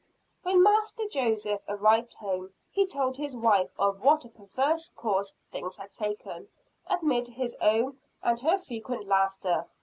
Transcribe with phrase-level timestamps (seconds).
[0.41, 5.77] When Master Joseph arrived home, he told his wife of what a perverse course things
[5.77, 6.47] had taken,
[6.87, 9.67] amid his own and her frequent laughter.